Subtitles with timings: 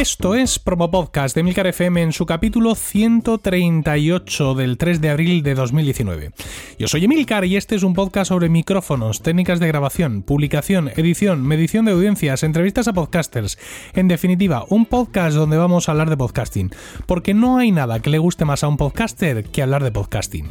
[0.00, 5.42] Esto es Promo Podcast de Milcar FM en su capítulo 138 del 3 de abril
[5.42, 6.30] de 2019.
[6.78, 11.46] Yo soy Emilcar y este es un podcast sobre micrófonos, técnicas de grabación, publicación, edición,
[11.46, 13.58] medición de audiencias, entrevistas a podcasters.
[13.92, 16.70] En definitiva, un podcast donde vamos a hablar de podcasting,
[17.04, 20.50] porque no hay nada que le guste más a un podcaster que hablar de podcasting.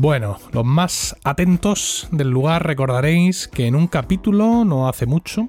[0.00, 5.48] Bueno, los más atentos del lugar recordaréis que en un capítulo, no hace mucho,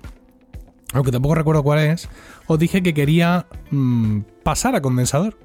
[0.92, 2.10] aunque tampoco recuerdo cuál es,
[2.48, 5.38] os dije que quería mmm, pasar a condensador.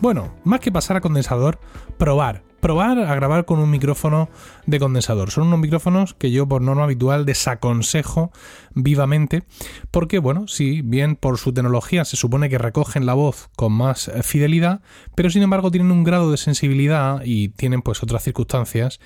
[0.00, 1.60] Bueno, más que pasar a condensador,
[1.96, 4.28] probar probar a grabar con un micrófono
[4.66, 5.30] de condensador.
[5.30, 8.32] Son unos micrófonos que yo por norma habitual desaconsejo
[8.74, 9.42] vivamente
[9.90, 14.08] porque, bueno, sí, bien por su tecnología se supone que recogen la voz con más
[14.08, 14.80] eh, fidelidad,
[15.14, 19.00] pero sin embargo tienen un grado de sensibilidad y tienen pues otras circunstancias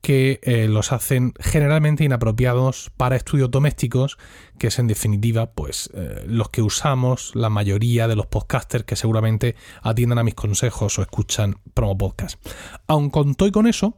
[0.00, 4.18] que eh, los hacen generalmente inapropiados para estudios domésticos,
[4.58, 8.96] que es en definitiva pues eh, los que usamos la mayoría de los podcasters que
[8.96, 12.38] seguramente atiendan a mis consejos o escuchan promo podcast
[12.86, 13.96] aun con todo y con eso,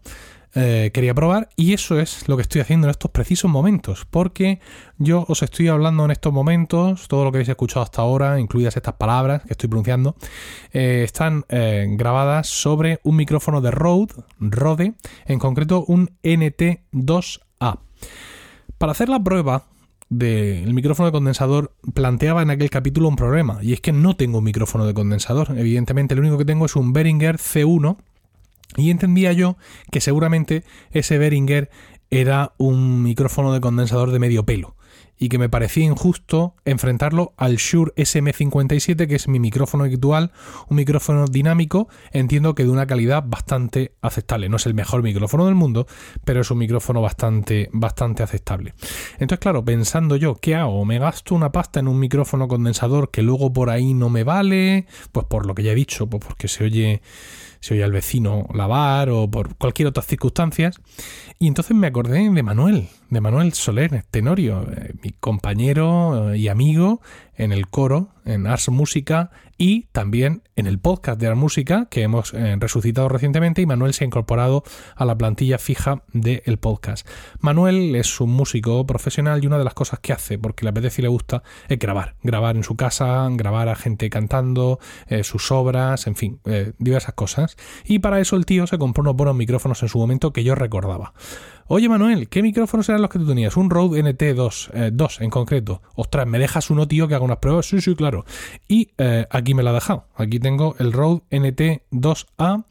[0.56, 4.60] eh, quería probar y eso es lo que estoy haciendo en estos precisos momentos, porque
[4.98, 8.76] yo os estoy hablando en estos momentos, todo lo que habéis escuchado hasta ahora, incluidas
[8.76, 10.14] estas palabras que estoy pronunciando,
[10.72, 14.94] eh, están grabadas sobre un micrófono de Rode, Rode,
[15.26, 17.80] en concreto un NT2A.
[18.78, 19.64] Para hacer la prueba
[20.18, 24.38] del micrófono de condensador planteaba en aquel capítulo un problema, y es que no tengo
[24.38, 27.96] un micrófono de condensador, evidentemente lo único que tengo es un Behringer C1
[28.76, 29.56] y entendía yo
[29.90, 31.70] que seguramente ese Behringer
[32.10, 34.76] era un micrófono de condensador de medio pelo
[35.18, 40.32] y que me parecía injusto enfrentarlo al Shure SM57, que es mi micrófono habitual,
[40.68, 44.48] un micrófono dinámico, entiendo que de una calidad bastante aceptable.
[44.48, 45.86] No es el mejor micrófono del mundo,
[46.24, 48.74] pero es un micrófono bastante, bastante aceptable.
[49.14, 50.84] Entonces, claro, pensando yo, ¿qué hago?
[50.84, 54.86] ¿Me gasto una pasta en un micrófono condensador que luego por ahí no me vale?
[55.12, 57.02] Pues por lo que ya he dicho, pues porque se oye
[57.64, 60.78] se oye al vecino lavar o por cualquier otra circunstancias.
[61.38, 67.00] Y entonces me acordé de Manuel, de Manuel Soler Tenorio, eh, mi compañero y amigo
[67.36, 72.02] en el coro, en Ars Música y también en el podcast de Ars Música que
[72.02, 74.64] hemos eh, resucitado recientemente y Manuel se ha incorporado
[74.96, 77.06] a la plantilla fija del podcast.
[77.40, 81.02] Manuel es un músico profesional y una de las cosas que hace, porque le apetece
[81.02, 82.16] y le gusta, es grabar.
[82.22, 84.78] Grabar en su casa, grabar a gente cantando,
[85.08, 86.40] eh, sus obras, en fin,
[86.78, 87.56] diversas cosas.
[87.84, 90.54] Y para eso el tío se compró unos buenos micrófonos en su momento que yo
[90.54, 91.14] recordaba.
[91.66, 93.56] Oye Manuel, ¿qué micrófonos eran los que tú tenías?
[93.56, 95.80] Un Rode NT2, eh, en concreto.
[95.94, 97.66] Ostras, ¿me dejas uno, tío, que haga unas pruebas?
[97.66, 98.26] Sí, sí, claro.
[98.68, 100.06] Y eh, aquí me la ha dejado.
[100.14, 102.66] Aquí tengo el Rode NT2A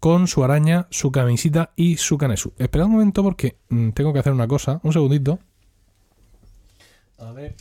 [0.00, 2.52] con su araña, su camisita y su canesu.
[2.58, 4.80] Espera un momento porque mm, tengo que hacer una cosa.
[4.82, 5.38] Un segundito.
[7.18, 7.54] A ver,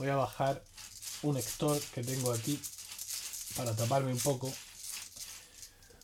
[0.00, 0.64] voy a bajar
[1.22, 2.58] un Hector que tengo aquí
[3.56, 4.50] para taparme un poco.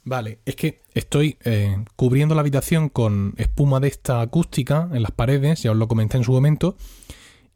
[0.04, 5.12] Vale, es que estoy eh, cubriendo la habitación con espuma de esta acústica en las
[5.12, 6.76] paredes, ya os lo comenté en su momento,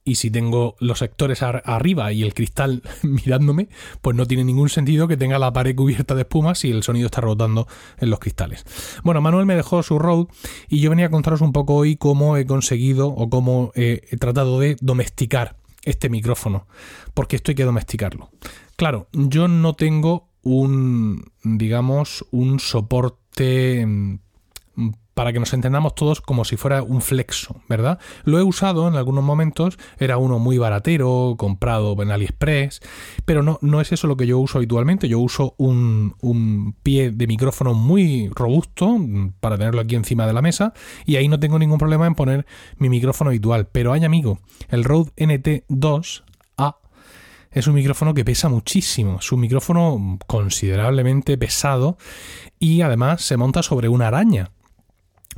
[0.05, 3.69] y si tengo los sectores arriba y el cristal mirándome,
[4.03, 7.07] pues no tiene ningún sentido que tenga la pared cubierta de espuma si el sonido
[7.07, 7.67] está rotando
[7.99, 8.65] en los cristales.
[9.03, 10.27] Bueno, Manuel me dejó su road
[10.69, 14.61] y yo venía a contaros un poco hoy cómo he conseguido o cómo he tratado
[14.61, 16.67] de domesticar este micrófono,
[17.15, 18.31] porque esto hay que domesticarlo.
[18.77, 24.19] Claro, yo no tengo un, digamos, un soporte mm,
[25.15, 27.99] para que nos entendamos todos como si fuera un flexo, ¿verdad?
[28.25, 32.81] Lo he usado en algunos momentos, era uno muy baratero, comprado en AliExpress,
[33.25, 37.11] pero no, no es eso lo que yo uso habitualmente, yo uso un, un pie
[37.11, 40.75] de micrófono muy robusto mm, para tenerlo aquí encima de la mesa
[41.07, 44.85] y ahí no tengo ningún problema en poner mi micrófono habitual, pero hay amigo, el
[44.85, 46.25] Rode NT2
[47.55, 51.97] es un micrófono que pesa muchísimo, es un micrófono considerablemente pesado
[52.59, 54.51] y además se monta sobre una araña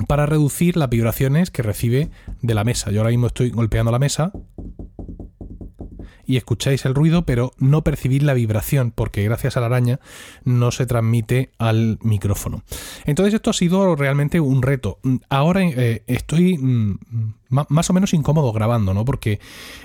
[0.09, 2.11] para reducir las vibraciones que recibe
[2.43, 2.91] de la mesa.
[2.91, 4.33] Yo ahora mismo estoy golpeando la mesa
[6.27, 10.01] y escucháis el ruido, pero no percibís la vibración, porque gracias a la araña
[10.45, 12.63] no se transmite al micrófono.
[13.05, 14.99] Entonces esto ha sido realmente un reto.
[15.29, 16.99] Ahora eh, estoy mm,
[17.49, 19.05] más o menos incómodo grabando, ¿no?
[19.05, 19.39] Porque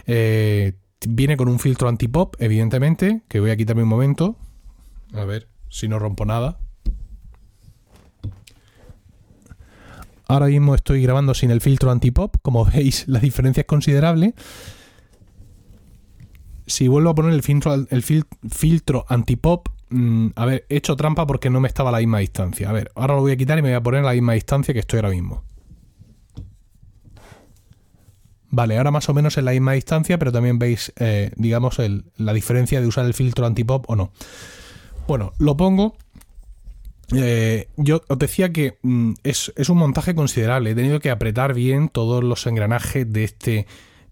[0.07, 0.73] eh,
[1.07, 4.37] Viene con un filtro antipop, evidentemente, que voy a quitarme un momento.
[5.13, 6.59] A ver, si no rompo nada.
[10.27, 12.35] Ahora mismo estoy grabando sin el filtro antipop.
[12.41, 14.35] Como veis, la diferencia es considerable.
[16.67, 21.25] Si vuelvo a poner el filtro, el filtro antipop, mm, a ver, he hecho trampa
[21.25, 22.69] porque no me estaba a la misma distancia.
[22.69, 24.33] A ver, ahora lo voy a quitar y me voy a poner a la misma
[24.33, 25.43] distancia que estoy ahora mismo.
[28.53, 31.77] Vale, ahora más o menos en la misma distancia, pero también veis, eh, digamos,
[32.17, 34.11] la diferencia de usar el filtro antipop o no.
[35.07, 35.95] Bueno, lo pongo.
[37.13, 40.71] Eh, yo os decía que mm, es, un montaje considerable.
[40.71, 43.67] He tenido que apretar bien todos los engranajes de este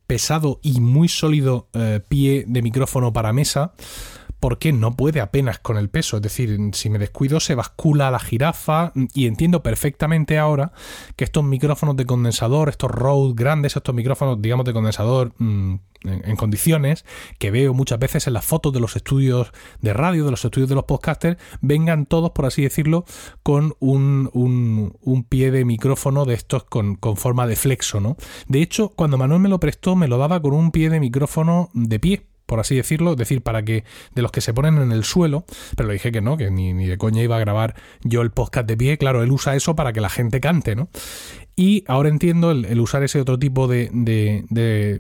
[0.07, 3.73] pesado y muy sólido eh, pie de micrófono para mesa
[4.39, 6.17] porque no puede apenas con el peso.
[6.17, 10.71] Es decir, si me descuido se bascula la jirafa y entiendo perfectamente ahora
[11.15, 16.35] que estos micrófonos de condensador, estos Rode grandes, estos micrófonos, digamos, de condensador mm, en,
[16.35, 17.05] condiciones,
[17.37, 19.51] que veo muchas veces en las fotos de los estudios
[19.81, 23.05] de radio, de los estudios de los podcasters, vengan todos, por así decirlo,
[23.43, 28.15] con un, un, pie de micrófono de estos con, con forma de flexo, ¿no?
[28.47, 31.69] De hecho, cuando Manuel me lo prestó, me lo daba con un pie de micrófono
[31.73, 33.83] de pie por así decirlo, decir, para que
[34.15, 35.45] de los que se ponen en el suelo,
[35.77, 38.67] pero le dije que no, que ni, de coña iba a grabar yo el podcast
[38.67, 40.89] de pie, claro, él usa eso para que la gente cante, ¿no?
[41.55, 44.99] Y ahora entiendo el, usar ese otro tipo de, de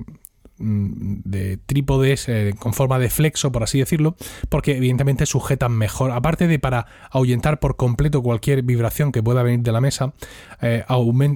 [1.65, 4.15] trípodes eh, con forma de flexo, por así decirlo,
[4.49, 9.61] porque evidentemente sujetan mejor, aparte de para ahuyentar por completo cualquier vibración que pueda venir
[9.61, 10.13] de la mesa,
[10.61, 10.83] eh,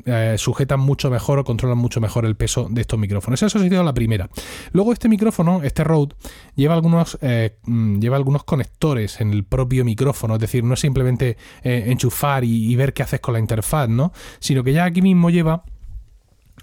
[0.05, 3.41] eh, sujetan mucho mejor o controlan mucho mejor el peso de estos micrófonos.
[3.41, 4.29] Eso sido la primera.
[4.71, 6.15] Luego este micrófono, este Rode,
[6.55, 7.17] lleva algunos,
[7.63, 12.71] mm, lleva algunos conectores en el propio micrófono, es decir, no es simplemente enchufar y,
[12.71, 14.11] y ver qué haces con la interfaz, ¿no?
[14.39, 15.63] Sino que ya aquí mismo lleva,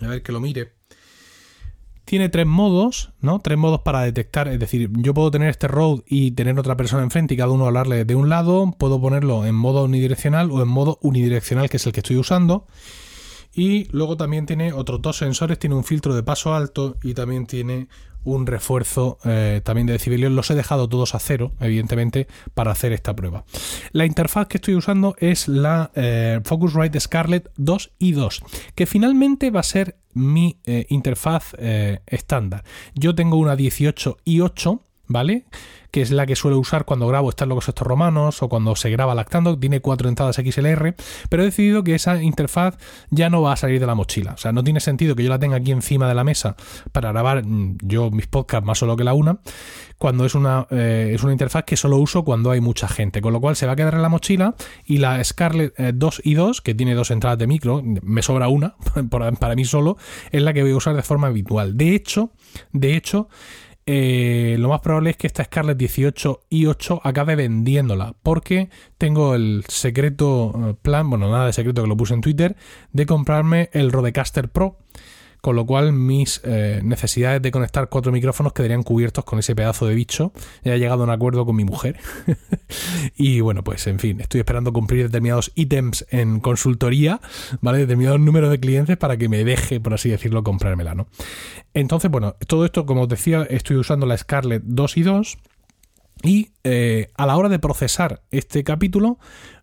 [0.02, 0.72] a ver que lo mire,
[2.10, 3.38] tiene tres modos, ¿no?
[3.38, 7.04] Tres modos para detectar, es decir, yo puedo tener este road y tener otra persona
[7.04, 10.66] enfrente y cada uno hablarle de un lado, puedo ponerlo en modo unidireccional o en
[10.66, 12.66] modo unidireccional, que es el que estoy usando.
[13.54, 17.46] Y luego también tiene otros dos sensores, tiene un filtro de paso alto y también
[17.46, 17.86] tiene
[18.24, 20.32] un refuerzo eh, también de decibelios.
[20.32, 23.44] Los he dejado todos a cero, evidentemente, para hacer esta prueba.
[23.92, 28.42] La interfaz que estoy usando es la eh, Focusrite Scarlett 2 y 2,
[28.74, 31.54] que finalmente va a ser mi eh, interfaz
[32.06, 32.64] estándar.
[32.94, 35.44] Yo tengo una 18 y 8, ¿vale?
[35.90, 38.90] que es la que suelo usar cuando grabo Están locos estos romanos o cuando se
[38.90, 40.94] graba lactando, tiene cuatro entradas XLR,
[41.28, 42.76] pero he decidido que esa interfaz
[43.10, 44.32] ya no va a salir de la mochila.
[44.32, 46.56] O sea, no tiene sentido que yo la tenga aquí encima de la mesa
[46.92, 49.38] para grabar mm, yo mis podcasts más solo que la una,
[49.98, 53.32] cuando es una, eh, es una interfaz que solo uso cuando hay mucha gente, con
[53.32, 54.54] lo cual se va a quedar en la mochila
[54.86, 58.48] y la Scarlett 2 eh, y 2, que tiene dos entradas de micro, me sobra
[58.48, 58.76] una
[59.10, 59.96] para mí solo,
[60.30, 61.76] es la que voy a usar de forma habitual.
[61.76, 62.30] De hecho,
[62.72, 63.28] de hecho,
[63.92, 69.34] eh, lo más probable es que esta Scarlett 18 y 8 acabe vendiéndola, porque tengo
[69.34, 72.54] el secreto eh, plan, bueno, nada de secreto que lo puse en Twitter,
[72.92, 74.78] de comprarme el Rodecaster Pro
[75.40, 79.86] con lo cual mis eh, necesidades de conectar cuatro micrófonos quedarían cubiertos con ese pedazo
[79.86, 80.32] de bicho.
[80.62, 81.98] He llegado a un acuerdo con mi mujer.
[83.16, 87.20] y bueno, pues en fin, estoy esperando cumplir determinados ítems en consultoría,
[87.60, 87.78] ¿vale?
[87.78, 91.08] Determinados números de clientes para que me deje, por así decirlo, comprármela, ¿no?
[91.74, 95.38] Entonces, bueno, todo esto, como os decía, estoy usando la Scarlett 2 y 2.
[96.22, 99.18] Y eh, a la hora de procesar este capítulo,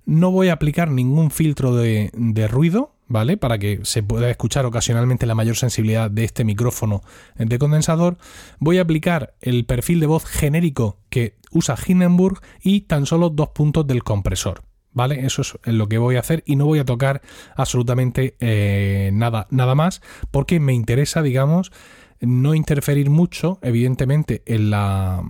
[0.07, 2.10] no voy a aplicar ningún filtro de,
[2.50, 3.37] ruido, ¿vale?
[3.37, 7.01] Para que se pueda escuchar ocasionalmente la mayor sensibilidad de este micrófono
[7.35, 8.17] de condensador.
[8.59, 13.49] Voy a aplicar el perfil de voz genérico que usa Hindenburg y tan solo dos
[13.49, 14.63] puntos del compresor.
[14.93, 15.27] ¿Vale?
[15.27, 17.21] Eso es lo que voy a hacer y no voy a tocar
[17.55, 21.71] absolutamente eh, nada, nada más porque me interesa, digamos,
[22.19, 25.23] no interferir mucho, evidentemente, en la,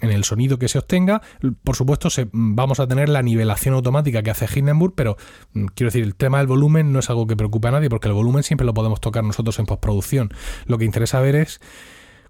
[0.00, 1.22] en el sonido que se obtenga.
[1.64, 5.16] Por supuesto, se, vamos a tener la nivelación automática que hace Hindenburg, pero
[5.52, 8.08] mm, quiero decir, el tema del volumen no es algo que preocupe a nadie, porque
[8.08, 10.30] el volumen siempre lo podemos tocar nosotros en postproducción.
[10.66, 11.60] Lo que interesa ver es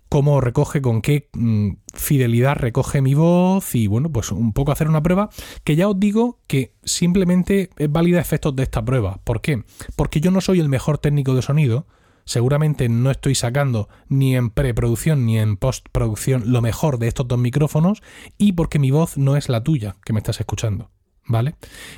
[0.09, 4.89] cómo recoge, con qué mm, fidelidad recoge mi voz y bueno, pues un poco hacer
[4.89, 5.31] una prueba
[5.65, 9.21] que ya os digo que simplemente es válida efectos de esta prueba.
[9.25, 9.65] ¿Por qué?
[9.97, 11.87] Porque yo no soy el mejor técnico de sonido,
[12.27, 17.39] seguramente no estoy sacando ni en preproducción ni en postproducción lo mejor de estos dos
[17.39, 18.03] micrófonos
[18.37, 20.91] y porque mi voz no es la tuya que me estás escuchando.
[21.29, 21.57] ¿Vale?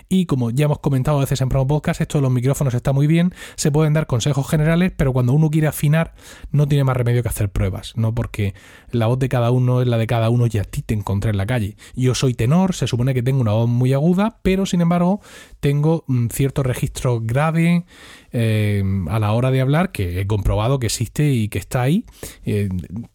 [0.09, 2.95] Y como ya hemos comentado a veces en Promo Podcast, esto de los micrófonos está
[2.95, 6.15] muy bien, se pueden dar consejos generales, pero cuando uno quiere afinar,
[6.51, 8.15] no tiene más remedio que hacer pruebas, ¿no?
[8.15, 8.55] Porque
[8.91, 11.31] la voz de cada uno es la de cada uno y a ti te encontré
[11.31, 11.77] en la calle.
[11.95, 15.21] Yo soy tenor, se supone que tengo una voz muy aguda, pero sin embargo
[15.61, 17.85] tengo un cierto registro grave,
[18.33, 22.05] eh, a la hora de hablar, que he comprobado que existe y que está ahí.
[22.45, 22.69] Eh,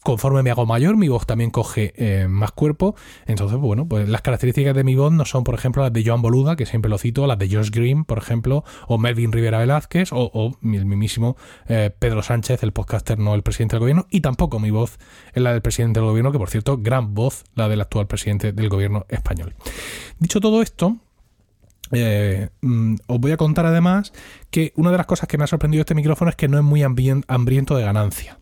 [0.03, 2.95] conforme me hago mayor, mi voz también coge eh, más cuerpo.
[3.25, 6.21] Entonces, bueno, pues las características de mi voz no son, por ejemplo, las de Joan
[6.21, 10.09] Boluda, que siempre lo cito, las de Josh Green, por ejemplo, o Melvin Rivera Velázquez,
[10.11, 14.71] o, el mismísimo Pedro Sánchez, el podcaster, no el presidente del gobierno, y tampoco mi
[14.71, 14.97] voz
[15.33, 18.51] es la del presidente del gobierno, que por cierto, gran voz la del actual presidente
[18.51, 19.55] del gobierno español.
[20.19, 20.97] Dicho todo esto,
[21.93, 24.13] eh, mm, os voy a contar además
[24.49, 26.63] que una de las cosas que me ha sorprendido este micrófono es que no es
[26.63, 28.37] muy hambriento de ganancia.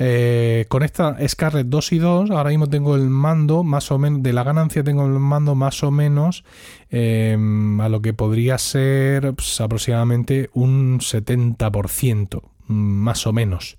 [0.00, 4.22] Eh, con esta Scarlett 2 y 2, ahora mismo tengo el mando más o menos,
[4.22, 6.44] de la ganancia tengo el mando más o menos
[6.88, 13.76] em, a lo que podría ser pues, aproximadamente un 70%, mm, más o menos.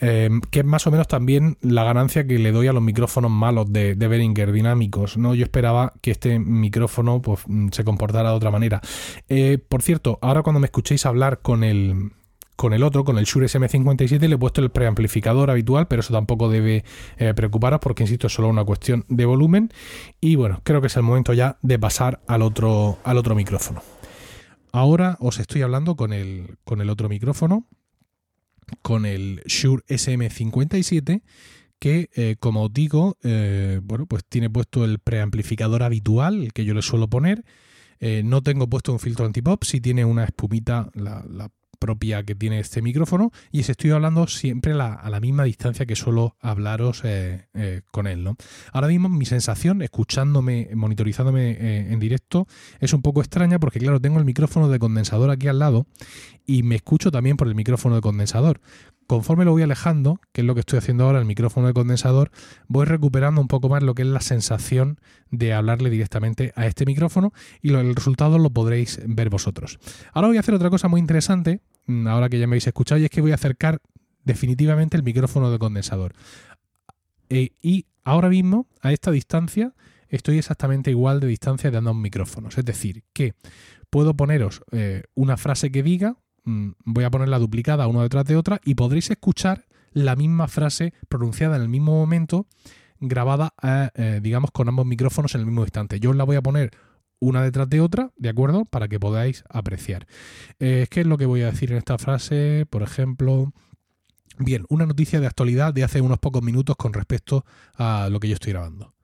[0.00, 3.30] Em, que es más o menos también la ganancia que le doy a los micrófonos
[3.30, 5.16] malos de, de Behringer dinámicos.
[5.16, 5.34] ¿no?
[5.34, 8.80] Yo esperaba que este micrófono pues, mm, se comportara de otra manera.
[9.28, 12.12] Eh, por cierto, ahora cuando me escuchéis hablar con el,
[12.54, 16.12] con el otro, con el Shure SM57, le he puesto el preamplificador habitual, pero eso
[16.12, 16.84] tampoco debe
[17.16, 19.72] eh, preocuparos porque, insisto, es solo una cuestión de volumen.
[20.20, 23.82] Y bueno, creo que es el momento ya de pasar al otro, al otro micrófono.
[24.70, 27.66] Ahora os estoy hablando con el, con el otro micrófono
[28.82, 31.22] con el Shure SM57
[31.78, 36.74] que, eh, como os digo, eh, bueno, pues tiene puesto el preamplificador habitual, que yo
[36.74, 37.44] le suelo poner.
[38.00, 42.60] Eh, no tengo puesto un filtro antipop, si tiene una espumita, la propia que tiene
[42.60, 47.82] este micrófono y estoy hablando siempre a la misma distancia que suelo hablaros eh, eh,
[47.90, 48.24] con él.
[48.24, 48.36] ¿no?
[48.72, 52.46] Ahora mismo mi sensación, escuchándome, monitorizándome eh, en directo,
[52.80, 55.86] es un poco extraña porque claro, tengo el micrófono de condensador aquí al lado
[56.44, 58.60] y me escucho también por el micrófono de condensador.
[59.06, 62.30] Conforme lo voy alejando, que es lo que estoy haciendo ahora, el micrófono de condensador,
[62.66, 66.84] voy recuperando un poco más lo que es la sensación de hablarle directamente a este
[66.84, 67.32] micrófono
[67.62, 69.78] y el resultado lo podréis ver vosotros.
[70.12, 71.60] Ahora voy a hacer otra cosa muy interesante,
[72.06, 73.80] ahora que ya me habéis escuchado, y es que voy a acercar
[74.24, 76.14] definitivamente el micrófono de condensador.
[77.30, 79.74] Eh, y ahora mismo, a esta distancia,
[80.08, 82.58] estoy exactamente igual de distancia de ambos micrófonos.
[82.58, 83.34] Es decir, que
[83.90, 86.16] puedo poneros eh, una frase que diga,
[86.48, 90.94] Mm, voy a ponerla duplicada una detrás de otra y podréis escuchar la misma frase
[91.10, 92.46] pronunciada en el mismo momento,
[93.00, 96.00] grabada, eh, digamos, con ambos micrófonos en el mismo instante.
[96.00, 96.70] Yo os la voy a poner
[97.20, 98.64] una detrás de otra, ¿de acuerdo?
[98.64, 100.06] Para que podáis apreciar.
[100.58, 102.66] Eh, ¿Qué es lo que voy a decir en esta frase?
[102.68, 103.52] Por ejemplo,
[104.38, 107.44] bien, una noticia de actualidad de hace unos pocos minutos con respecto
[107.74, 108.94] a lo que yo estoy grabando.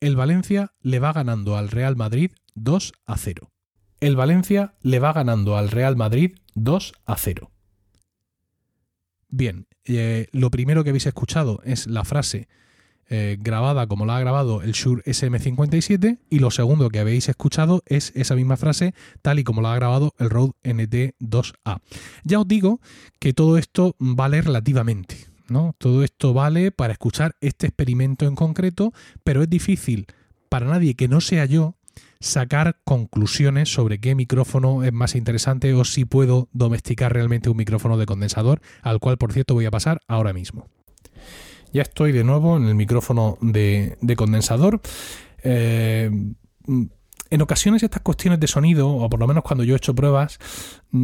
[0.00, 3.50] El Valencia le va ganando al Real Madrid 2 a 0
[4.00, 7.50] el Valencia le va ganando al Real Madrid 2 a 0.
[9.28, 12.48] Bien, eh, lo primero que habéis escuchado es la frase
[13.08, 17.82] eh, grabada como la ha grabado el Shure SM57 y lo segundo que habéis escuchado
[17.86, 21.80] es esa misma frase tal y como la ha grabado el Rode NT2A.
[22.24, 22.80] Ya os digo
[23.18, 25.16] que todo esto vale relativamente.
[25.48, 25.74] ¿no?
[25.78, 28.92] Todo esto vale para escuchar este experimento en concreto,
[29.24, 30.06] pero es difícil
[30.48, 31.76] para nadie que no sea yo
[32.20, 37.96] sacar conclusiones sobre qué micrófono es más interesante o si puedo domesticar realmente un micrófono
[37.96, 40.68] de condensador, al cual por cierto voy a pasar ahora mismo.
[41.72, 44.80] Ya estoy de nuevo en el micrófono de, condensador.
[45.42, 46.10] Eh,
[47.30, 50.38] en ocasiones estas cuestiones de sonido, o por lo menos cuando yo he hecho pruebas,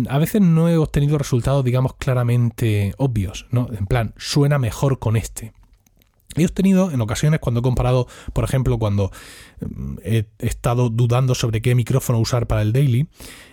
[0.09, 3.69] a veces no he obtenido resultados, digamos, claramente obvios, ¿no?
[3.77, 5.53] En plan, suena mejor con este.
[6.37, 9.13] He obtenido en ocasiones cuando he comparado, por ejemplo, cuando
[9.61, 13.09] mm, he estado dudando sobre qué micrófono usar para el daily,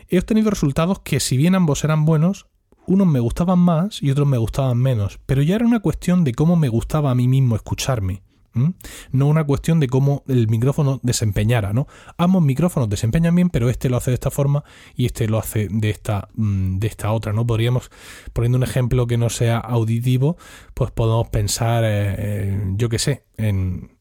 [0.10, 2.48] he obtenido resultados que si bien ambos eran buenos,
[2.88, 6.34] unos me gustaban más y otros me gustaban menos, pero ya era una cuestión de
[6.34, 8.22] cómo me gustaba a mí mismo escucharme.
[9.12, 11.88] No una cuestión de cómo el micrófono desempeñara, ¿no?
[12.18, 14.64] Ambos micrófonos desempeñan bien, pero este lo hace de esta forma
[14.96, 17.48] y este lo hace de esta, mm, de esta otra, ¿no?
[17.48, 17.90] Podríamos,
[18.34, 20.38] poniendo un ejemplo que no sea auditivo,
[20.74, 23.92] pues podemos pensar, eh, yo qué sé, en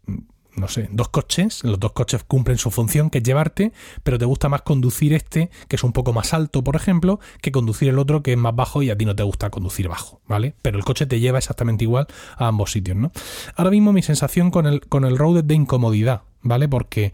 [0.56, 4.24] no sé, dos coches, los dos coches cumplen su función, que es llevarte, pero te
[4.24, 7.98] gusta más conducir este, que es un poco más alto, por ejemplo, que conducir el
[7.98, 10.54] otro, que es más bajo y a ti no te gusta conducir bajo, ¿vale?
[10.62, 13.12] Pero el coche te lleva exactamente igual a ambos sitios, ¿no?
[13.56, 16.68] Ahora mismo mi sensación con el, con el road es de incomodidad, ¿vale?
[16.68, 17.12] Porque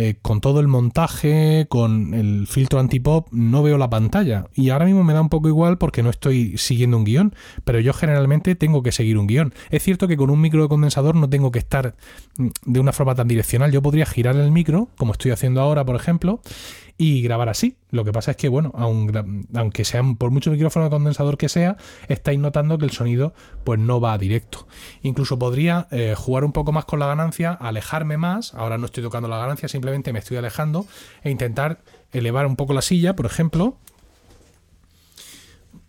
[0.00, 4.46] eh, con todo el montaje, con el filtro antipop, no veo la pantalla.
[4.54, 7.80] Y ahora mismo me da un poco igual porque no estoy siguiendo un guion, pero
[7.80, 9.52] yo generalmente tengo que seguir un guion.
[9.70, 11.96] Es cierto que con un micro de condensador no tengo que estar
[12.36, 13.72] mm, de una forma tan direccional.
[13.72, 16.42] Yo podría girar el micro, como estoy haciendo ahora, por ejemplo,
[16.96, 17.76] y grabar así.
[17.90, 21.76] Lo que pasa es que, bueno, aunque sea por mucho micrófono de condensador que sea,
[22.08, 23.32] estáis notando que el sonido
[23.64, 24.66] pues no va directo.
[25.02, 28.52] Incluso podría eh, jugar un poco más con la ganancia, alejarme más.
[28.54, 30.86] Ahora no estoy tocando la ganancia, simplemente me estoy alejando
[31.22, 31.80] e intentar
[32.12, 33.76] elevar un poco la silla, por ejemplo.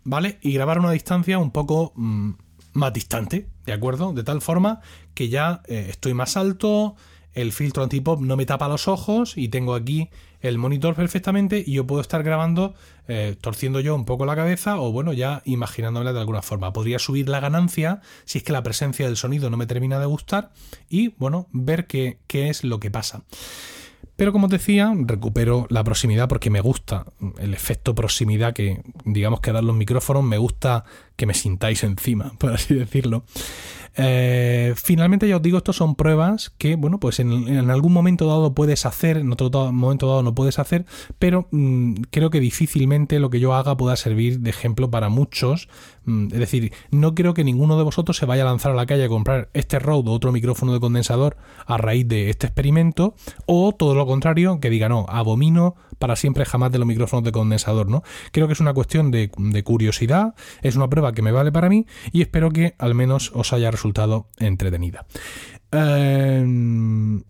[0.04, 0.40] ¿vale?
[0.42, 2.32] Y grabar una distancia un poco mm,
[2.74, 4.12] más distante, ¿de acuerdo?
[4.14, 4.82] De tal forma
[5.14, 6.96] que ya eh, estoy más alto,
[7.34, 10.10] el filtro antipop no me tapa los ojos y tengo aquí
[10.42, 12.74] el monitor perfectamente y yo puedo estar grabando
[13.08, 16.98] eh, torciendo yo un poco la cabeza o bueno ya imaginándome de alguna forma podría
[16.98, 20.52] subir la ganancia si es que la presencia del sonido no me termina de gustar
[20.90, 23.24] y bueno ver qué, qué es lo que pasa
[24.20, 27.06] pero como os decía, recupero la proximidad porque me gusta
[27.38, 30.84] el efecto proximidad que, digamos, que dan los micrófonos, me gusta
[31.16, 33.24] que me sintáis encima, por así decirlo.
[34.02, 38.54] Eh, finalmente, ya os digo, estos son pruebas que, bueno, pues en, algún momento dado
[38.54, 40.86] puedes hacer, en otro momento dado no puedes hacer,
[41.20, 45.68] pero mm, creo que difícilmente lo que yo haga pueda servir de ejemplo para muchos.
[46.06, 48.86] Mm, es decir, no creo que ninguno de vosotros se vaya a lanzar a la
[48.86, 53.16] calle a comprar este Rode o otro micrófono de condensador a raíz de este experimento,
[53.48, 57.34] o todo lo contrario, que diga, no, abomino para siempre jamás de los micrófonos de
[57.34, 58.04] condensador, ¿no?
[58.32, 61.68] Creo que es una cuestión de, de curiosidad, es una prueba que me vale para
[61.68, 63.89] mí y espero que al menos os haya resultado
[64.38, 65.06] entretenida.
[65.72, 67.22] Em,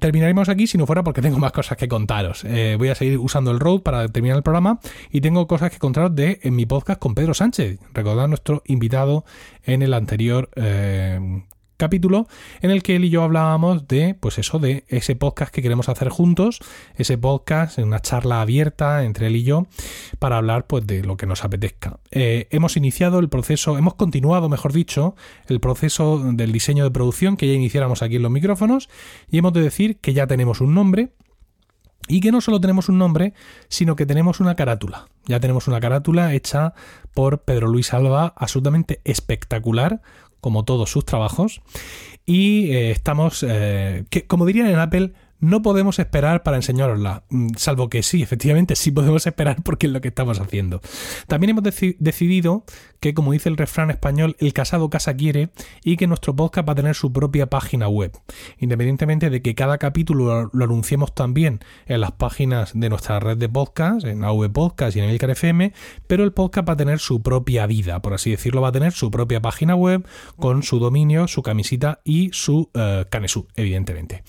[0.00, 2.44] terminaremos aquí si no fuera porque tengo más cosas que contaros.
[2.44, 5.78] Eh, voy a seguir usando el road para terminar el programa y tengo cosas que
[5.78, 7.80] contaros de en mi podcast con Pedro Sánchez.
[7.94, 9.24] Recordad nuestro invitado
[9.64, 11.42] en el anterior eh,
[11.78, 12.26] capítulo
[12.60, 15.88] en el que él y yo hablábamos de, pues eso, de ese podcast que queremos
[15.88, 16.60] hacer juntos,
[16.96, 19.66] ese podcast, una charla abierta entre él y yo,
[20.18, 22.00] para hablar pues de lo que nos apetezca.
[22.10, 25.14] Eh, hemos iniciado el proceso, hemos continuado, mejor dicho,
[25.46, 28.90] el proceso del diseño de producción que ya iniciáramos aquí en los micrófonos
[29.30, 31.12] y hemos de decir que ya tenemos un nombre.
[32.10, 33.34] Y que no solo tenemos un nombre,
[33.68, 35.08] sino que tenemos una carátula.
[35.26, 36.72] Ya tenemos una carátula hecha
[37.12, 40.00] por Pedro Luis Alba, absolutamente espectacular,
[40.40, 41.60] como todos sus trabajos.
[42.26, 47.50] Y eh, estamos, eh, que, como dirían en Apple, no podemos esperar para enseñarosla, mm,
[47.56, 50.80] salvo que sí, efectivamente sí podemos esperar porque es lo que estamos haciendo.
[51.26, 52.64] También hemos decidido
[53.00, 55.50] que, como dice el refrán español, el casado casa quiere
[55.84, 58.12] y que nuestro podcast va a tener su propia página web,
[58.58, 63.48] independientemente de que cada capítulo lo anunciemos también en las páginas de nuestra red de
[63.48, 65.72] podcast, en AV Podcast y en el FM,
[66.06, 68.92] pero el podcast va a tener su propia vida, por así decirlo, va a tener
[68.92, 74.22] su propia página web con su dominio, su camisita y su uh, canesú, evidentemente.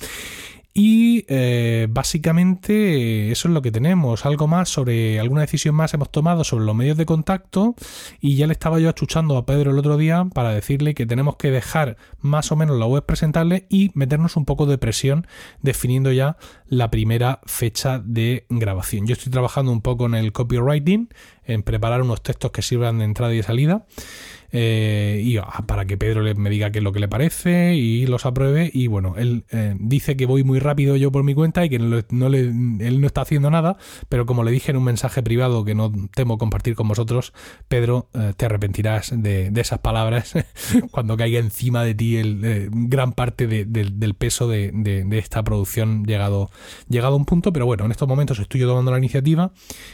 [0.82, 4.26] Y eh, básicamente eso es lo que tenemos.
[4.26, 7.76] Algo más sobre alguna decisión más hemos tomado sobre los medios de contacto.
[8.22, 11.36] Y ya le estaba yo achuchando a Pedro el otro día para decirle que tenemos
[11.36, 15.28] que dejar más o menos la web presentable y meternos un poco de presión
[15.62, 16.38] definiendo ya
[16.70, 19.06] la primera fecha de grabación.
[19.06, 21.10] Yo estoy trabajando un poco en el copywriting,
[21.44, 23.86] en preparar unos textos que sirvan de entrada y de salida.
[24.52, 28.06] Eh, y ah, para que Pedro me diga qué es lo que le parece y
[28.08, 28.70] los apruebe.
[28.74, 31.80] Y bueno, él eh, dice que voy muy rápido yo por mi cuenta y que
[31.80, 33.78] no, le, él no está haciendo nada,
[34.10, 37.34] pero como le dije en un mensaje privado que no temo compartir con vosotros,
[37.68, 40.34] Pedro, eh, te arrepentirás de, esas palabras
[40.92, 46.50] cuando caiga encima de ti el, gran parte del peso de, esta producción llegado,
[46.88, 47.52] llegado a un punto.
[47.52, 49.52] Pero bueno, en estos momentos estoy yo tomando la iniciativa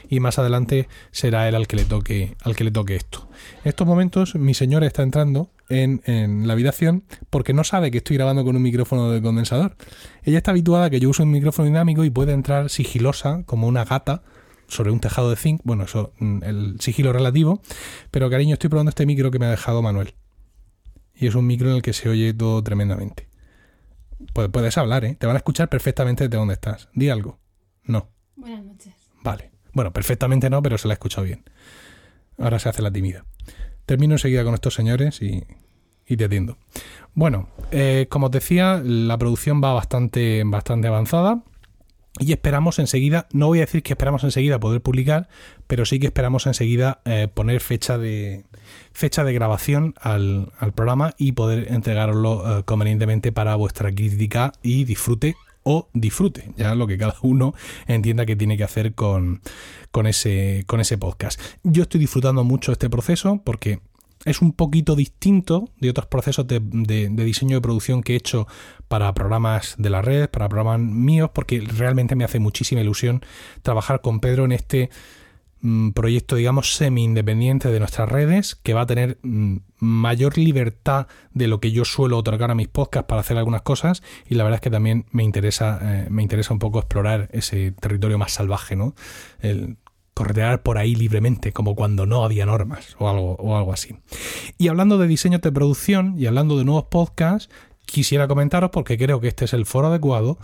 [0.09, 3.27] y más adelante será él al que le toque, al que le toque esto.
[3.63, 8.17] En estos momentos mi señora está entrando en, la habitación porque no sabe que estoy
[8.17, 9.75] grabando con un micrófono de condensador.
[10.23, 13.67] Ella está habituada a que yo use un micrófono dinámico y puede entrar sigilosa como
[13.67, 14.23] una gata
[14.67, 15.61] sobre un tejado de zinc.
[15.63, 17.61] Bueno, eso, mm, el sigilo relativo.
[18.11, 20.13] Pero cariño, estoy probando este micro que me ha dejado Manuel.
[21.15, 23.27] Y es un micro en el que se oye todo tremendamente.
[24.33, 25.15] Puedes, hablar, ¿eh?
[25.15, 26.89] Te van a escuchar perfectamente desde donde estás.
[26.93, 27.39] Di algo.
[27.83, 28.09] No.
[28.35, 28.93] Buenas noches.
[29.23, 29.51] Vale.
[29.73, 31.43] Bueno, perfectamente no, pero se la ha escuchado bien.
[32.37, 33.25] Ahora se hace la timida.
[33.85, 35.43] Termino enseguida con estos señores y,
[36.15, 36.57] te atiendo.
[37.13, 41.43] Bueno, eh, como os decía, la producción va bastante, bastante avanzada.
[42.17, 45.27] Y esperamos enseguida, no voy a decir que esperamos enseguida poder publicar,
[45.67, 48.45] pero sí que esperamos enseguida eh, poner fecha de,
[48.93, 55.35] fecha de grabación al, programa y poder entregarlo eh, convenientemente para vuestra crítica y disfrute
[55.65, 57.55] o disfrute, ya lo que cada uno
[57.87, 59.41] entienda que tiene que hacer con,
[59.91, 61.41] con, ese, con ese podcast.
[61.63, 63.79] Yo estoy disfrutando mucho este proceso porque
[64.25, 66.59] es un poquito distinto de otros procesos de,
[67.09, 68.47] diseño de producción que he hecho
[68.87, 73.23] para programas de la red, para programas míos, porque realmente me hace muchísima ilusión
[73.63, 74.91] trabajar con Pedro en este
[75.93, 81.59] proyecto, digamos, semi-independiente de nuestras redes, que va a tener mm, mayor libertad de lo
[81.59, 84.61] que yo suelo otorgar a mis podcasts para hacer algunas cosas, y la verdad es
[84.61, 88.95] que también me interesa, eh, me interesa un poco explorar ese territorio más salvaje, ¿no?
[89.39, 89.77] El,
[90.15, 93.97] corretear por ahí libremente, como cuando no había normas o algo, o algo así.
[94.57, 97.49] Y hablando de diseño de producción y hablando de nuevos podcasts,
[97.85, 100.39] quisiera comentaros, porque creo que este es el foro adecuado,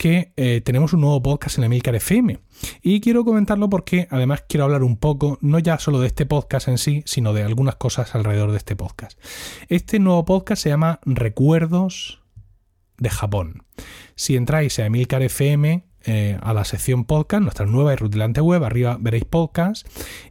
[0.00, 2.38] que eh, tenemos un nuevo podcast en Emilcar FM.
[2.80, 6.68] Y quiero comentarlo porque además quiero hablar un poco, no ya solo de este podcast
[6.68, 9.20] en sí, sino de algunas cosas alrededor de este podcast.
[9.68, 12.22] Este nuevo podcast se llama Recuerdos
[12.96, 13.64] de Japón.
[14.14, 18.64] Si entráis a Emilcar FM, eh, a la sección podcast, nuestra nueva y rutilante web,
[18.64, 19.86] arriba veréis podcast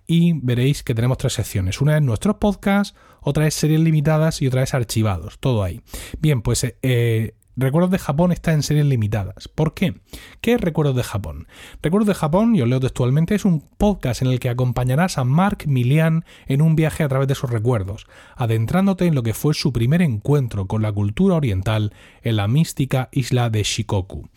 [0.08, 1.80] y veréis que tenemos tres secciones.
[1.80, 5.82] Una es nuestros podcasts, otra es series limitadas y otra es archivados, todo ahí.
[6.18, 9.50] Bien, pues eh, Recuerdos de Japón está en series limitadas.
[9.50, 9.96] ¿Por qué?
[10.40, 11.48] ¿Qué es Recuerdos de Japón?
[11.82, 15.66] Recuerdos de Japón, yo leo textualmente, es un podcast en el que acompañarás a Mark
[15.68, 19.74] Milian en un viaje a través de sus recuerdos, adentrándote en lo que fue su
[19.74, 21.92] primer encuentro con la cultura oriental
[22.24, 24.30] en la mística isla de Shikoku.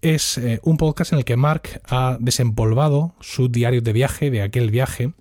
[0.00, 4.40] Es eh, un podcast en el que Mark ha desempolvado sus diarios de viaje de
[4.40, 5.12] aquel viaje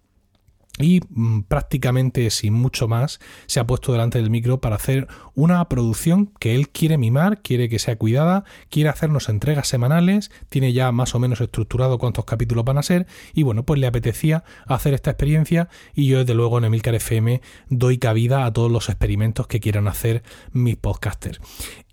[0.79, 5.67] y mm, prácticamente sin mucho más se ha puesto delante del micro para hacer una
[5.67, 10.91] producción que él quiere mimar, quiere que sea cuidada, quiere hacernos entregas semanales, tiene ya
[10.91, 14.93] más o menos estructurado cuántos capítulos van a ser y bueno, pues le apetecía hacer
[14.93, 19.47] esta experiencia y yo desde luego en Emilcar FM doy cabida a todos los experimentos
[19.47, 21.41] que quieran hacer mis podcasters.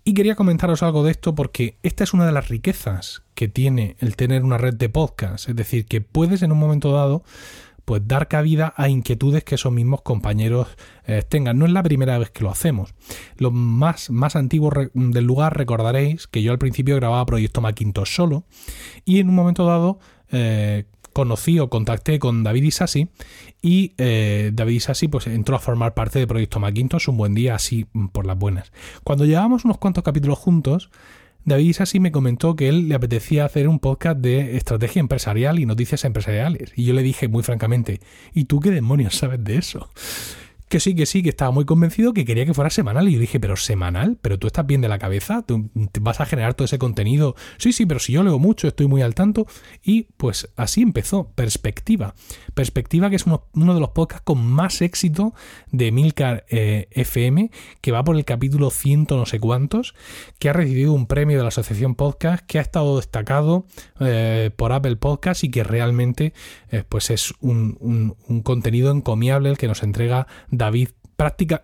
[0.07, 3.97] Y quería comentaros algo de esto porque esta es una de las riquezas que tiene
[3.99, 7.25] el tener una red de podcast, es decir, que puedes en un momento dado
[7.87, 10.67] pues dar cabida a inquietudes que esos mismos compañeros
[11.05, 11.57] eh, tengan.
[11.57, 12.93] No es la primera vez que lo hacemos.
[13.37, 18.43] Los más, más antiguos del lugar recordaréis que yo al principio grababa Proyecto Macintosh solo
[19.05, 19.99] y en un momento dado
[20.33, 23.07] eh, conocí o contacté con David Isasi
[23.61, 27.55] y eh, David Isasi pues entró a formar parte de Proyecto Macintosh un buen día
[27.55, 28.73] así mm, por las buenas.
[29.05, 30.89] Cuando llevábamos unos cuantos capítulos juntos,
[31.47, 35.65] David Isasi me comentó que él le apetecía hacer un podcast de estrategia empresarial y
[35.65, 36.73] noticias empresariales.
[36.75, 38.01] Y yo le dije muy francamente,
[38.33, 39.89] ¿y tú qué demonios sabes de eso?
[40.69, 43.07] Que sí, que sí, que estaba muy convencido que quería que fuera semanal.
[43.07, 45.69] Y yo dije, pero semanal, pero tú estás bien de la cabeza, tú
[46.01, 47.35] vas a generar todo ese contenido.
[47.57, 49.47] Sí, sí, pero si yo leo mucho, estoy muy al tanto.
[49.83, 52.15] Y pues así empezó, Perspectiva.
[52.53, 55.33] Perspectiva, que es uno, de los podcasts con más éxito
[55.71, 57.51] de Milcar eh, FM,
[57.81, 59.95] que va por el capítulo ciento no sé cuántos,
[60.39, 63.65] que ha recibido un premio de la Asociación Podcast, que ha estado destacado
[63.99, 66.33] eh, por Apple Podcast y que realmente
[66.71, 67.77] eh, pues es un,
[68.27, 71.61] un contenido encomiable el que nos entrega David práctica,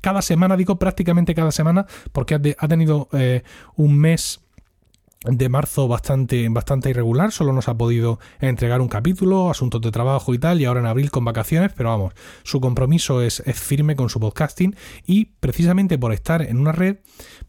[0.00, 3.44] cada semana, digo prácticamente cada semana, porque ha, tenido eh,
[3.76, 4.40] un mes
[5.24, 10.32] de marzo bastante, bastante irregular, solo nos ha podido entregar un capítulo, asuntos de trabajo
[10.32, 13.96] y tal, y ahora en abril con vacaciones, pero vamos, su compromiso es, es, firme
[13.96, 16.98] con su podcasting y precisamente por estar en una red,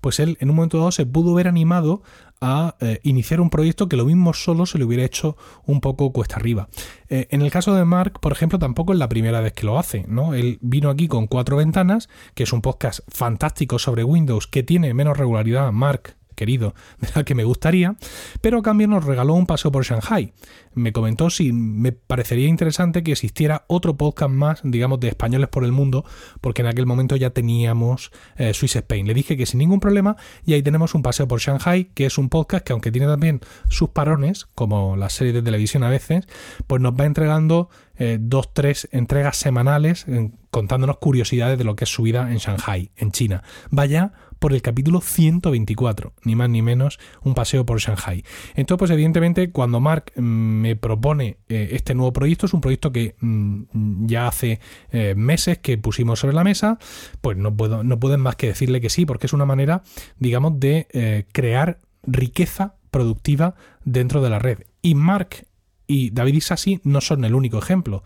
[0.01, 2.01] pues él en un momento dado se pudo ver animado
[2.41, 6.11] a eh, iniciar un proyecto que lo mismo solo se le hubiera hecho un poco
[6.11, 6.69] cuesta arriba.
[7.09, 9.79] Eh, en el caso de Mark, por ejemplo, tampoco es la primera vez que lo
[9.79, 10.33] hace, ¿no?
[10.33, 14.93] Él vino aquí con Cuatro Ventanas, que es un podcast fantástico sobre Windows que tiene
[14.93, 17.97] menos regularidad, Mark, querido de la que me gustaría,
[18.39, 20.33] pero a cambio nos regaló un paseo por Shanghai.
[20.73, 25.65] Me comentó si me parecería interesante que existiera otro podcast más, digamos, de españoles por
[25.65, 26.05] el mundo,
[26.39, 29.05] porque en aquel momento ya teníamos eh, Swiss Spain.
[29.05, 32.17] Le dije que sin ningún problema, y ahí tenemos un paseo por Shanghai, que es
[32.17, 36.25] un podcast que aunque tiene también sus parones, como las series de televisión a veces,
[36.67, 40.05] pues nos va entregando eh, dos, tres entregas semanales
[40.51, 43.43] contándonos curiosidades de lo que es su vida en Shanghai, en China.
[43.69, 48.23] Vaya por el capítulo 124, ni más ni menos, un paseo por Shanghai.
[48.55, 52.91] Entonces, pues evidentemente, cuando Mark mm, me propone eh, este nuevo proyecto, es un proyecto
[52.91, 54.59] que mm, ya hace
[54.91, 56.79] eh, meses que pusimos sobre la mesa,
[57.21, 59.83] pues no puedo, no pueden más que decirle que sí, porque es una manera,
[60.17, 64.59] digamos, de eh, crear riqueza productiva dentro de la red.
[64.81, 65.45] Y Mark
[65.85, 68.03] y David Isasi no son el único ejemplo.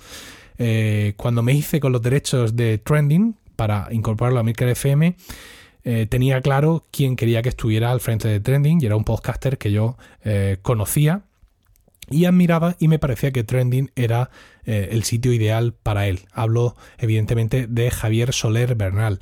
[1.17, 5.15] cuando me hice con los derechos de Trending para incorporarlo a Mirker FM,
[5.85, 9.57] eh, tenía claro quién quería que estuviera al frente de Trending y era un podcaster
[9.57, 11.23] que yo eh, conocía
[12.09, 14.29] y admiraba y me parecía que Trending era
[14.65, 16.21] eh, el sitio ideal para él.
[16.31, 19.19] Hablo evidentemente de Javier Soler Bernal.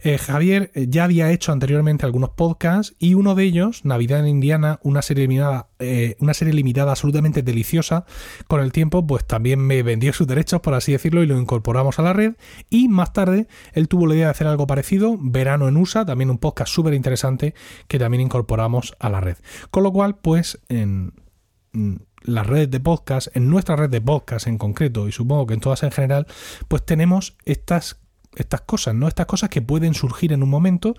[0.00, 4.28] Eh, Javier eh, ya había hecho anteriormente algunos podcasts y uno de ellos, Navidad en
[4.28, 8.04] Indiana, una serie limitada, eh, una serie limitada absolutamente deliciosa.
[8.48, 11.98] Con el tiempo, pues también me vendió sus derechos, por así decirlo, y lo incorporamos
[11.98, 12.34] a la red.
[12.70, 16.30] Y más tarde, él tuvo la idea de hacer algo parecido, Verano en USA, también
[16.30, 17.54] un podcast súper interesante
[17.88, 19.36] que también incorporamos a la red.
[19.70, 21.12] Con lo cual, pues en
[22.22, 25.60] la red de podcast, en nuestra red de podcast en concreto, y supongo que en
[25.60, 26.26] todas en general,
[26.68, 28.03] pues tenemos estas
[28.36, 29.08] estas cosas, ¿no?
[29.08, 30.94] Estas cosas que pueden surgir en un momento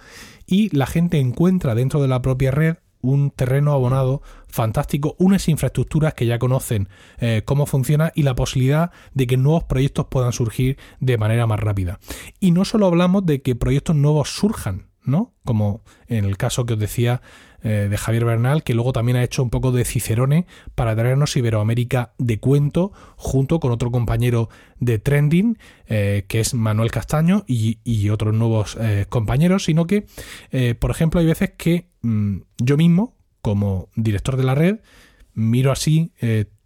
[0.46, 6.14] y la gente encuentra dentro de la propia red un terreno abonado fantástico, unas infraestructuras
[6.14, 10.78] que ya conocen eh, cómo funciona y la posibilidad de que nuevos proyectos puedan surgir
[11.00, 12.00] de manera más rápida.
[12.40, 15.34] Y no solo hablamos de que proyectos nuevos surjan, ¿no?
[15.44, 17.22] Como en el caso que os decía
[17.64, 21.36] eh, de Javier Bernal, que luego también ha hecho un poco de Cicerone para traernos
[21.36, 28.10] Iberoamérica de cuento, junto con otro compañero de Trending, eh, que es Manuel Castaño, y,
[28.10, 30.06] otros nuevos eh, compañeros, sino que,
[30.80, 34.82] por ejemplo, hay veces que mm, yo mismo, como director de la red,
[35.34, 36.14] miro así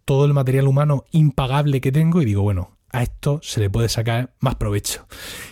[0.04, 3.88] todo el material humano impagable que tengo y digo, bueno, a esto se le puede
[3.88, 5.06] sacar más provecho.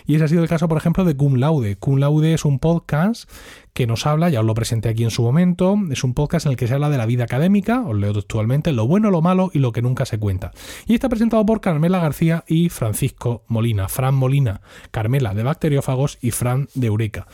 [0.05, 1.75] Y ese ha sido el caso, por ejemplo, de Cum Laude.
[1.77, 3.29] Cum Laude es un podcast
[3.73, 6.51] que nos habla, ya os lo presenté aquí en su momento, es un podcast en
[6.51, 9.51] el que se habla de la vida académica, os leo textualmente, lo bueno, lo malo
[9.53, 10.51] y lo que nunca se cuenta.
[10.85, 13.87] Y está presentado por Carmela García y Francisco Molina.
[13.87, 17.27] Fran Molina, Carmela de Bacteriófagos y Fran de Eureka.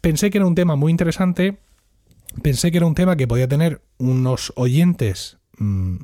[0.00, 1.58] Pensé que era un tema muy interesante,
[2.42, 5.38] pensé que era un tema que podía tener unos oyentes...
[5.58, 5.96] Mm,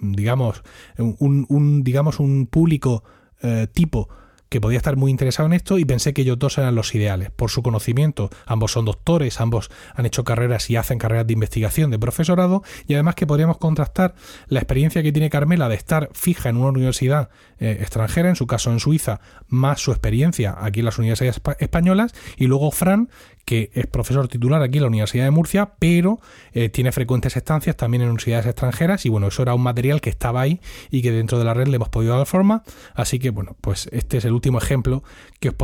[0.00, 0.62] digamos,
[0.98, 3.04] un, digamos, un público
[3.42, 4.08] eh, tipo
[4.54, 7.32] que podía estar muy interesado en esto y pensé que ellos dos eran los ideales,
[7.32, 8.30] por su conocimiento.
[8.46, 12.94] Ambos son doctores, ambos han hecho carreras y hacen carreras de investigación, de profesorado, y
[12.94, 14.14] además que podríamos contrastar
[14.46, 18.46] la experiencia que tiene Carmela de estar fija en una universidad eh, extranjera, en su
[18.46, 23.08] caso en Suiza, más su experiencia aquí en las universidades españolas, y luego Fran,
[23.44, 26.20] que es profesor titular aquí en la Universidad de Murcia, pero
[26.52, 30.10] eh, tiene frecuentes estancias también en universidades extranjeras y bueno, eso era un material que
[30.10, 32.62] estaba ahí y que dentro de la red le hemos podido dar forma,
[32.94, 35.02] así que bueno, pues este es el último ejemplo
[35.40, 35.54] que os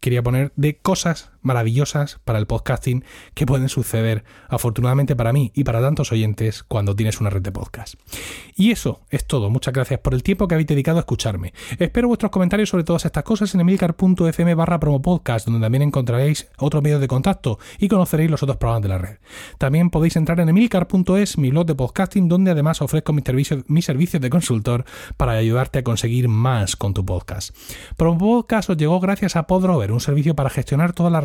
[0.00, 3.04] quería poner de cosas maravillosas para el podcasting
[3.34, 7.52] que pueden suceder, afortunadamente para mí y para tantos oyentes, cuando tienes una red de
[7.52, 7.94] podcast.
[8.56, 9.50] Y eso es todo.
[9.50, 11.52] Muchas gracias por el tiempo que habéis dedicado a escucharme.
[11.78, 16.82] Espero vuestros comentarios sobre todas estas cosas en emilcar.fm barra promopodcast, donde también encontraréis otros
[16.82, 19.16] medios de contacto y conoceréis los otros programas de la red.
[19.58, 23.84] También podéis entrar en emilcar.es, mi blog de podcasting, donde además ofrezco mis servicios, mis
[23.84, 24.84] servicios de consultor
[25.16, 27.54] para ayudarte a conseguir más con tu podcast.
[27.96, 31.24] Promopodcast os llegó gracias a Podrover, un servicio para gestionar todas las